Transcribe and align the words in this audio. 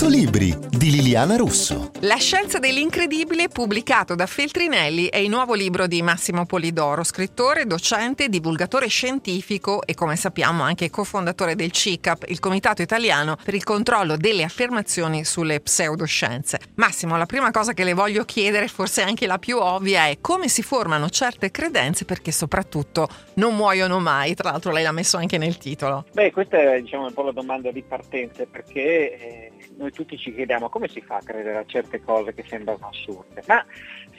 100 0.00 0.16
libri 0.16 0.56
di 0.70 0.90
Liliana 0.90 1.36
Russo. 1.36 1.90
La 2.00 2.16
scienza 2.16 2.58
dell'incredibile 2.58 3.48
pubblicato 3.48 4.14
da 4.14 4.24
Feltrinelli 4.24 5.08
è 5.08 5.18
il 5.18 5.28
nuovo 5.28 5.52
libro 5.52 5.86
di 5.86 6.00
Massimo 6.00 6.46
Polidoro, 6.46 7.04
scrittore, 7.04 7.66
docente, 7.66 8.30
divulgatore 8.30 8.86
scientifico 8.86 9.82
e 9.84 9.92
come 9.92 10.16
sappiamo 10.16 10.62
anche 10.62 10.88
cofondatore 10.88 11.54
del 11.54 11.70
CICAP, 11.70 12.24
il 12.28 12.38
Comitato 12.38 12.80
Italiano 12.80 13.36
per 13.44 13.52
il 13.52 13.62
controllo 13.62 14.16
delle 14.16 14.42
affermazioni 14.42 15.22
sulle 15.26 15.60
pseudoscienze. 15.60 16.60
Massimo, 16.76 17.18
la 17.18 17.26
prima 17.26 17.50
cosa 17.50 17.74
che 17.74 17.84
le 17.84 17.92
voglio 17.92 18.24
chiedere, 18.24 18.68
forse 18.68 19.02
anche 19.02 19.26
la 19.26 19.38
più 19.38 19.58
ovvia, 19.58 20.06
è 20.06 20.16
come 20.22 20.48
si 20.48 20.62
formano 20.62 21.10
certe 21.10 21.50
credenze 21.50 22.06
perché 22.06 22.32
soprattutto 22.32 23.06
non 23.34 23.54
muoiono 23.54 24.00
mai. 24.00 24.34
Tra 24.34 24.52
l'altro 24.52 24.72
lei 24.72 24.82
l'ha 24.82 24.92
messo 24.92 25.18
anche 25.18 25.36
nel 25.36 25.58
titolo. 25.58 26.06
Beh, 26.14 26.32
questa 26.32 26.58
è 26.58 26.80
diciamo, 26.80 27.04
un 27.04 27.12
po' 27.12 27.22
la 27.22 27.32
domanda 27.32 27.70
di 27.70 27.82
partenza 27.82 28.46
perché 28.50 28.80
eh, 28.80 29.52
noi 29.76 29.89
tutti 29.92 30.16
ci 30.18 30.34
chiediamo 30.34 30.68
come 30.68 30.88
si 30.88 31.00
fa 31.00 31.16
a 31.16 31.22
credere 31.22 31.58
a 31.58 31.64
certe 31.66 32.00
cose 32.02 32.34
che 32.34 32.44
sembrano 32.46 32.88
assurde, 32.88 33.42
ma 33.46 33.64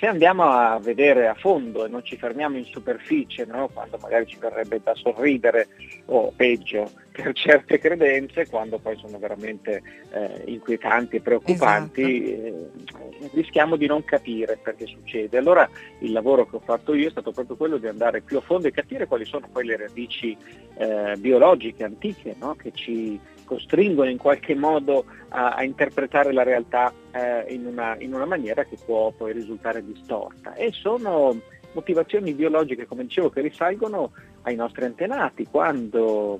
se 0.02 0.08
andiamo 0.08 0.50
a 0.50 0.80
vedere 0.80 1.28
a 1.28 1.36
fondo 1.36 1.86
e 1.86 1.88
non 1.88 2.04
ci 2.04 2.18
fermiamo 2.18 2.58
in 2.58 2.66
superficie, 2.66 3.46
no? 3.46 3.70
quando 3.72 4.00
magari 4.02 4.26
ci 4.26 4.38
verrebbe 4.40 4.82
da 4.84 4.96
sorridere 4.96 5.68
o 6.06 6.34
peggio 6.36 6.90
per 7.12 7.34
certe 7.34 7.78
credenze, 7.78 8.48
quando 8.48 8.80
poi 8.80 8.98
sono 8.98 9.20
veramente 9.20 9.84
eh, 10.12 10.42
inquietanti 10.46 11.18
e 11.18 11.22
preoccupanti, 11.22 12.34
esatto. 12.34 13.01
Rischiamo 13.34 13.76
di 13.76 13.88
non 13.88 14.04
capire 14.04 14.58
perché 14.62 14.86
succede. 14.86 15.38
Allora 15.38 15.70
il 16.00 16.12
lavoro 16.12 16.46
che 16.48 16.56
ho 16.56 16.62
fatto 16.64 16.94
io 16.94 17.08
è 17.08 17.12
stato 17.12 17.32
proprio 17.32 17.56
quello 17.56 17.78
di 17.78 17.88
andare 17.88 18.22
più 18.22 18.38
a 18.38 18.42
fondo 18.42 18.68
e 18.68 18.72
capire 18.72 19.08
quali 19.08 19.26
sono 19.26 19.48
poi 19.52 19.66
le 19.66 19.78
radici 19.78 20.36
eh, 20.78 21.16
biologiche 21.18 21.84
antiche 21.84 22.36
no? 22.40 22.56
che 22.56 22.72
ci 22.74 23.20
costringono 23.46 24.10
in 24.10 24.18
qualche 24.18 24.56
modo 24.56 25.04
a, 25.30 25.56
a 25.56 25.64
interpretare 25.64 26.32
la 26.32 26.44
realtà 26.44 26.94
eh, 27.12 27.54
in, 27.54 27.66
una, 27.66 27.96
in, 28.00 28.14
una, 28.14 28.26
maniera 28.26 28.64
che 28.64 28.78
può 28.86 29.12
poi 29.12 29.34
risultare 29.34 29.84
distorta. 29.84 30.54
E 30.54 30.72
sono 30.72 31.38
motivazioni 31.74 32.34
biologiche, 32.34 32.86
come 32.86 33.04
dicevo, 33.04 33.30
che 33.30 33.42
risalgono 33.42 34.12
ai 34.44 34.56
nostri 34.56 34.86
antenati, 34.86 35.48
quando 35.52 36.40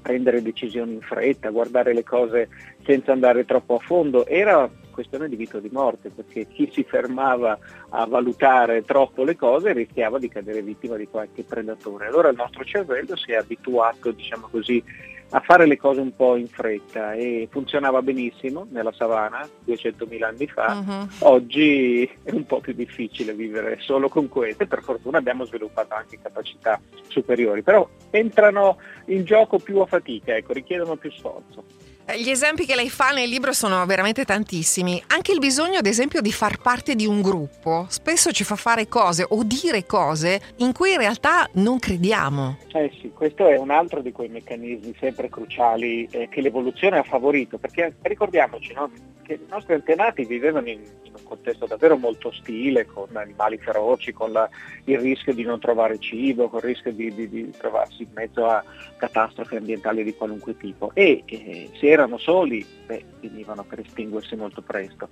prendere 0.00 0.42
decisioni 0.42 0.92
in 0.92 1.00
fretta, 1.00 1.50
guardare 1.50 1.92
le 1.92 2.04
cose 2.04 2.48
senza 2.84 3.10
andare 3.10 3.44
troppo 3.44 3.76
a 3.76 3.78
fondo, 3.80 4.26
era 4.26 4.70
questione 4.94 5.28
di 5.28 5.36
vita 5.36 5.58
o 5.58 5.60
di 5.60 5.68
morte, 5.70 6.08
perché 6.08 6.46
chi 6.46 6.70
si 6.72 6.84
fermava 6.84 7.58
a 7.90 8.06
valutare 8.06 8.84
troppo 8.84 9.24
le 9.24 9.36
cose 9.36 9.72
rischiava 9.72 10.18
di 10.18 10.28
cadere 10.28 10.62
vittima 10.62 10.96
di 10.96 11.08
qualche 11.08 11.42
predatore. 11.42 12.06
Allora 12.06 12.28
il 12.28 12.36
nostro 12.36 12.64
cervello 12.64 13.16
si 13.16 13.32
è 13.32 13.36
abituato, 13.36 14.12
diciamo 14.12 14.48
così, 14.50 14.82
a 15.30 15.40
fare 15.40 15.66
le 15.66 15.76
cose 15.76 16.00
un 16.00 16.14
po' 16.14 16.36
in 16.36 16.48
fretta 16.48 17.12
e 17.14 17.48
funzionava 17.50 18.02
benissimo 18.02 18.66
nella 18.70 18.92
savana 18.92 19.46
200.000 19.66 20.22
anni 20.22 20.46
fa, 20.46 20.82
uh-huh. 20.86 21.28
oggi 21.28 22.08
è 22.22 22.30
un 22.30 22.46
po' 22.46 22.60
più 22.60 22.72
difficile 22.72 23.34
vivere 23.34 23.78
solo 23.80 24.08
con 24.08 24.28
queste, 24.28 24.66
per 24.66 24.82
fortuna 24.82 25.18
abbiamo 25.18 25.44
sviluppato 25.44 25.94
anche 25.94 26.18
capacità 26.20 26.80
superiori, 27.08 27.62
però 27.62 27.88
entrano 28.10 28.78
in 29.06 29.24
gioco 29.24 29.58
più 29.58 29.78
a 29.80 29.86
fatica, 29.86 30.36
ecco, 30.36 30.52
richiedono 30.52 30.96
più 30.96 31.10
sforzo. 31.10 31.64
Eh, 32.06 32.20
gli 32.20 32.28
esempi 32.28 32.66
che 32.66 32.74
lei 32.74 32.90
fa 32.90 33.12
nel 33.12 33.30
libro 33.30 33.54
sono 33.54 33.84
veramente 33.86 34.26
tantissimi. 34.26 35.02
Anche 35.06 35.32
il 35.32 35.38
bisogno, 35.38 35.78
ad 35.78 35.86
esempio, 35.86 36.20
di 36.20 36.32
far 36.32 36.60
parte 36.60 36.94
di 36.94 37.06
un 37.06 37.22
gruppo 37.22 37.86
spesso 37.88 38.30
ci 38.30 38.44
fa 38.44 38.56
fare 38.56 38.88
cose 38.88 39.24
o 39.26 39.42
dire 39.42 39.86
cose 39.86 40.38
in 40.56 40.72
cui 40.72 40.92
in 40.92 40.98
realtà 40.98 41.48
non 41.54 41.78
crediamo. 41.78 42.58
Eh 42.72 42.92
sì, 43.00 43.10
questo 43.10 43.48
è 43.48 43.56
un 43.56 43.70
altro 43.70 44.02
di 44.02 44.12
quei 44.12 44.28
meccanismi 44.28 44.94
sempre 45.00 45.13
cruciali 45.28 46.06
eh, 46.10 46.28
che 46.28 46.40
l'evoluzione 46.40 46.98
ha 46.98 47.02
favorito, 47.02 47.58
perché 47.58 47.94
ricordiamoci 48.02 48.72
no, 48.72 48.90
che 49.22 49.34
i 49.34 49.46
nostri 49.48 49.74
antenati 49.74 50.24
vivevano 50.24 50.68
in, 50.68 50.80
in, 51.14 51.20
un 51.20 51.22
contesto 51.24 51.66
davvero 51.66 51.96
molto 51.96 52.28
ostile, 52.28 52.86
con 52.86 53.08
animali 53.14 53.58
feroci, 53.58 54.12
con 54.12 54.32
la, 54.32 54.48
il 54.84 54.98
rischio 54.98 55.32
di 55.32 55.42
non 55.42 55.60
trovare 55.60 55.98
cibo, 55.98 56.48
con 56.48 56.60
il 56.60 56.66
rischio 56.66 56.92
di, 56.92 57.12
di, 57.14 57.28
di 57.28 57.50
trovarsi 57.50 58.02
in 58.02 58.08
mezzo 58.14 58.46
a 58.46 58.62
catastrofi 58.96 59.56
ambientali 59.56 60.02
di 60.02 60.14
qualunque 60.14 60.56
tipo. 60.56 60.90
E 60.94 61.22
eh, 61.26 61.70
se 61.78 61.86
erano 61.86 62.18
soli, 62.18 62.64
beh, 62.86 63.04
finivano 63.20 63.64
per 63.64 63.80
estinguersi 63.80 64.36
molto 64.36 64.62
presto. 64.62 65.08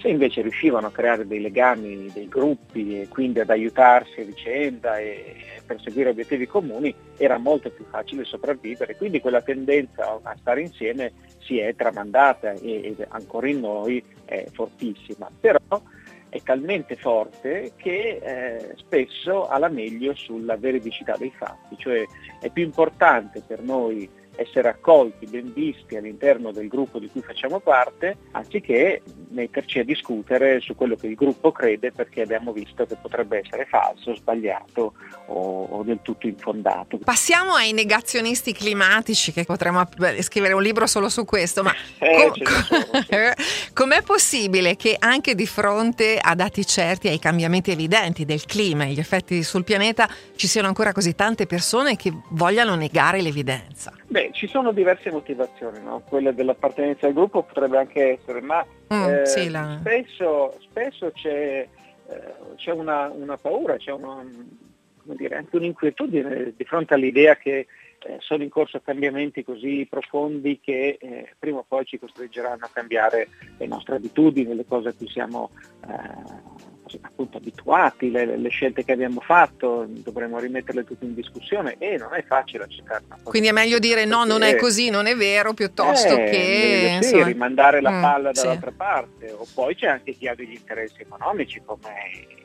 Se 0.00 0.08
invece 0.08 0.42
riuscivano 0.42 0.88
a 0.88 0.92
creare 0.92 1.26
dei 1.26 1.40
legami, 1.40 2.10
dei 2.12 2.28
gruppi 2.28 3.00
e 3.00 3.08
quindi 3.08 3.40
ad 3.40 3.50
aiutarsi 3.50 4.20
a 4.20 4.24
vicenda 4.24 4.98
e 4.98 5.36
perseguire 5.64 6.10
obiettivi 6.10 6.46
comuni, 6.46 6.94
era 7.16 7.38
molto 7.38 7.70
più 7.70 7.84
facile 7.88 8.24
sopravvivere. 8.24 8.96
Quindi 8.96 9.20
quella 9.20 9.40
tendenza 9.40 10.18
a 10.22 10.36
stare 10.38 10.60
insieme 10.60 11.12
si 11.44 11.58
è 11.58 11.74
tramandata 11.74 12.52
ed 12.52 13.04
ancora 13.08 13.48
in 13.48 13.60
noi 13.60 14.02
è 14.24 14.46
fortissima. 14.52 15.30
Però 15.44 15.82
è 16.30 16.40
talmente 16.42 16.96
forte 16.96 17.74
che 17.76 18.18
eh, 18.22 18.74
spesso 18.76 19.46
ha 19.46 19.58
la 19.58 19.68
meglio 19.68 20.14
sulla 20.14 20.56
veridicità 20.56 21.18
dei 21.18 21.30
fatti, 21.36 21.76
cioè 21.76 22.02
è 22.40 22.48
più 22.48 22.64
importante 22.64 23.42
per 23.46 23.60
noi 23.60 24.08
essere 24.36 24.68
accolti, 24.68 25.26
ben 25.26 25.52
visti 25.52 25.96
all'interno 25.96 26.52
del 26.52 26.68
gruppo 26.68 26.98
di 26.98 27.08
cui 27.08 27.22
facciamo 27.22 27.60
parte, 27.60 28.16
anziché 28.32 29.02
metterci 29.30 29.80
a 29.80 29.84
discutere 29.84 30.60
su 30.60 30.74
quello 30.74 30.96
che 30.96 31.06
il 31.06 31.14
gruppo 31.14 31.52
crede 31.52 31.92
perché 31.92 32.22
abbiamo 32.22 32.52
visto 32.52 32.86
che 32.86 32.96
potrebbe 32.96 33.40
essere 33.44 33.66
falso, 33.66 34.14
sbagliato 34.14 34.94
o, 35.26 35.64
o 35.64 35.82
del 35.82 36.00
tutto 36.02 36.26
infondato. 36.26 36.98
Passiamo 36.98 37.54
ai 37.54 37.72
negazionisti 37.72 38.52
climatici, 38.52 39.32
che 39.32 39.44
potremmo 39.44 39.86
scrivere 40.20 40.54
un 40.54 40.62
libro 40.62 40.86
solo 40.86 41.08
su 41.08 41.24
questo, 41.24 41.62
ma 41.62 41.72
eh, 41.98 42.30
com- 42.32 42.62
sono, 42.62 42.84
sì. 43.02 43.72
com'è 43.74 44.02
possibile 44.02 44.76
che 44.76 44.96
anche 44.98 45.34
di 45.34 45.46
fronte 45.46 46.18
a 46.20 46.34
dati 46.34 46.64
certi, 46.64 47.08
ai 47.08 47.18
cambiamenti 47.18 47.70
evidenti 47.70 48.24
del 48.24 48.44
clima 48.44 48.84
e 48.84 48.92
gli 48.92 49.00
effetti 49.00 49.42
sul 49.42 49.64
pianeta, 49.64 50.08
ci 50.36 50.46
siano 50.46 50.68
ancora 50.68 50.92
così 50.92 51.14
tante 51.14 51.46
persone 51.46 51.96
che 51.96 52.12
vogliano 52.30 52.74
negare 52.74 53.20
l'evidenza? 53.20 53.92
Beh, 54.14 54.30
ci 54.30 54.46
sono 54.46 54.70
diverse 54.70 55.10
motivazioni, 55.10 55.82
no? 55.82 56.00
quella 56.08 56.30
dell'appartenenza 56.30 57.08
al 57.08 57.14
gruppo 57.14 57.42
potrebbe 57.42 57.78
anche 57.78 58.12
essere, 58.12 58.40
ma 58.40 58.64
mm, 58.94 59.08
eh, 59.08 59.26
sì, 59.26 59.50
la... 59.50 59.76
spesso, 59.80 60.56
spesso, 60.60 61.10
c'è, 61.10 61.66
eh, 62.06 62.34
c'è 62.54 62.70
una, 62.70 63.10
una, 63.10 63.36
paura, 63.36 63.76
c'è 63.76 63.90
una, 63.90 64.24
dire, 65.02 65.34
anche 65.34 65.56
un'inquietudine 65.56 66.52
di 66.56 66.64
fronte 66.64 66.94
all'idea 66.94 67.34
che 67.34 67.66
eh, 68.06 68.18
sono 68.20 68.44
in 68.44 68.50
corso 68.50 68.80
cambiamenti 68.80 69.42
così 69.42 69.84
profondi 69.90 70.60
che 70.62 70.96
eh, 71.00 71.34
prima 71.36 71.58
o 71.58 71.64
poi 71.66 71.84
ci 71.84 71.98
costringeranno 71.98 72.66
a 72.66 72.70
cambiare 72.72 73.30
le 73.58 73.66
nostre 73.66 73.96
abitudini, 73.96 74.54
le 74.54 74.64
cose 74.64 74.90
a 74.90 74.94
cui 74.96 75.08
siamo 75.08 75.50
eh, 75.88 76.53
appunto 77.00 77.38
abituati, 77.38 78.10
le, 78.10 78.36
le, 78.36 78.48
scelte 78.48 78.84
che 78.84 78.92
abbiamo 78.92 79.20
fatto, 79.20 79.86
dovremmo 79.88 80.38
rimetterle 80.38 80.84
tutte 80.84 81.04
in 81.04 81.14
discussione 81.14 81.76
e 81.78 81.96
non 81.96 82.14
è 82.14 82.22
facile 82.24 82.64
accettare 82.64 83.04
Quindi 83.22 83.48
è 83.48 83.52
meglio 83.52 83.78
dire 83.78 84.04
no, 84.04 84.24
non 84.24 84.42
è 84.42 84.56
così, 84.56 84.90
non 84.90 85.06
è 85.06 85.16
vero, 85.16 85.54
piuttosto 85.54 86.16
eh, 86.16 86.24
che... 86.30 86.98
Sì, 87.00 87.06
insomma... 87.06 87.24
rimandare 87.24 87.80
la 87.80 87.90
mm, 87.90 88.02
palla 88.02 88.28
mm, 88.30 88.32
dall'altra 88.32 88.70
sì. 88.70 88.76
parte. 88.76 89.32
O 89.32 89.46
poi 89.54 89.74
c'è 89.74 89.86
anche 89.86 90.12
chi 90.12 90.28
ha 90.28 90.34
degli 90.34 90.54
interessi 90.54 91.02
economici 91.02 91.60
come 91.64 91.92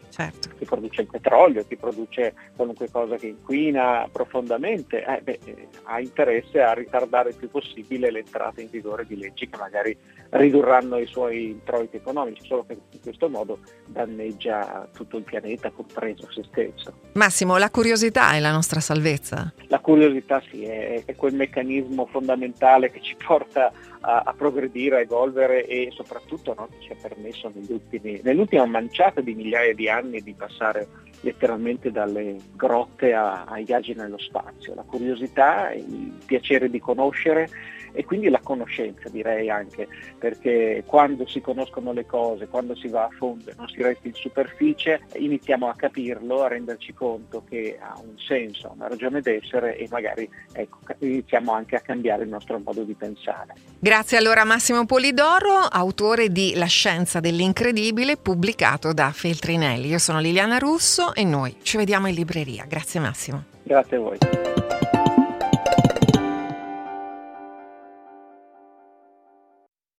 certo. 0.09 0.49
chi 0.57 0.65
produce 0.65 1.01
il 1.01 1.07
petrolio, 1.07 1.65
chi 1.67 1.75
produce 1.75 2.33
qualunque 2.55 2.89
cosa 2.91 3.15
che 3.15 3.27
inquina 3.27 4.07
profondamente, 4.11 5.03
eh, 5.05 5.21
beh, 5.21 5.39
eh, 5.45 5.67
ha 5.83 5.99
interesse 5.99 6.61
a 6.61 6.73
ritardare 6.73 7.29
il 7.29 7.35
più 7.35 7.49
possibile 7.49 8.11
l'entrata 8.11 8.61
in 8.61 8.69
vigore 8.69 9.05
di 9.05 9.17
leggi 9.17 9.47
che 9.49 9.57
magari 9.57 9.97
ridurranno 10.31 10.97
i 10.97 11.07
suoi 11.07 11.51
introiti 11.51 11.97
economici, 11.97 12.45
solo 12.45 12.65
che 12.65 12.73
in 12.73 13.01
questo 13.01 13.29
modo 13.29 13.59
danneggia 13.87 14.87
tutto 14.93 15.17
il 15.17 15.23
pianeta, 15.23 15.71
compreso 15.71 16.29
se 16.31 16.43
stesso. 16.43 16.93
Massimo, 17.13 17.57
la 17.57 17.69
curiosità 17.69 18.33
è 18.33 18.39
la 18.39 18.51
nostra 18.51 18.79
salvezza? 18.79 19.53
La 19.67 19.79
curiosità 19.79 20.41
sì, 20.49 20.63
è, 20.63 21.03
è 21.05 21.15
quel 21.15 21.33
meccanismo 21.33 22.05
fondamentale 22.05 22.91
che 22.91 23.01
ci 23.01 23.15
porta 23.15 23.71
a, 24.01 24.23
a 24.25 24.33
progredire, 24.33 24.97
a 24.97 24.99
evolvere 24.99 25.65
e 25.65 25.89
soprattutto 25.91 26.53
no, 26.57 26.69
ci 26.79 26.91
ha 26.91 26.95
permesso 27.01 27.51
ultimi, 27.67 28.19
nell'ultima 28.23 28.65
manciata 28.65 29.21
di 29.21 29.33
migliaia 29.33 29.73
di 29.73 29.89
anni 29.89 30.21
di 30.21 30.33
passare 30.33 30.87
letteralmente 31.21 31.91
dalle 31.91 32.37
grotte 32.55 33.13
a, 33.13 33.45
ai 33.45 33.63
viaggi 33.63 33.93
nello 33.93 34.19
spazio. 34.19 34.75
La 34.75 34.83
curiosità, 34.83 35.71
il 35.71 36.13
piacere 36.25 36.69
di 36.69 36.79
conoscere 36.79 37.49
e 37.91 38.05
quindi 38.05 38.29
la 38.29 38.39
conoscenza 38.39 39.09
direi 39.09 39.49
anche, 39.49 39.87
perché 40.17 40.83
quando 40.85 41.27
si 41.27 41.41
conoscono 41.41 41.91
le 41.91 42.05
cose, 42.05 42.47
quando 42.47 42.75
si 42.75 42.87
va 42.87 43.03
a 43.03 43.09
fondo 43.17 43.49
e 43.49 43.53
non 43.57 43.67
si 43.67 43.81
resta 43.81 44.07
in 44.07 44.13
superficie, 44.13 45.01
iniziamo 45.15 45.67
a 45.67 45.73
capirlo, 45.75 46.43
a 46.43 46.49
renderci 46.49 46.93
conto 46.93 47.43
che 47.47 47.77
ha 47.79 47.97
un 47.99 48.17
senso, 48.17 48.67
ha 48.67 48.73
una 48.73 48.87
ragione 48.87 49.21
d'essere 49.21 49.77
e 49.77 49.87
magari 49.89 50.29
ecco, 50.53 50.79
iniziamo 50.99 51.51
anche 51.51 51.75
a 51.75 51.79
cambiare 51.79 52.23
il 52.23 52.29
nostro 52.29 52.59
modo 52.63 52.83
di 52.83 52.93
pensare. 52.93 53.55
Grazie 53.79 54.17
allora 54.17 54.43
Massimo 54.43 54.85
Polidoro, 54.85 55.55
autore 55.69 56.29
di 56.29 56.53
La 56.55 56.65
scienza 56.65 57.19
dell'incredibile, 57.19 58.17
pubblicato 58.17 58.93
da 58.93 59.11
Feltrinelli. 59.11 59.87
Io 59.87 59.99
sono 59.99 60.19
Liliana 60.19 60.57
Russo 60.57 61.08
e 61.13 61.23
noi 61.23 61.57
ci 61.61 61.77
vediamo 61.77 62.07
in 62.07 62.15
libreria. 62.15 62.65
Grazie 62.67 62.99
Massimo. 62.99 63.43
Grazie 63.63 63.97
a 63.97 63.99
voi. 63.99 64.17